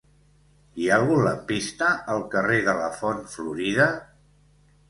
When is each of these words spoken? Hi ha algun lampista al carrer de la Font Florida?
Hi 0.83 0.87
ha 0.89 0.95
algun 1.01 1.21
lampista 1.27 1.91
al 2.15 2.25
carrer 2.33 2.57
de 2.71 2.75
la 2.81 2.91
Font 3.03 3.23
Florida? 3.37 3.91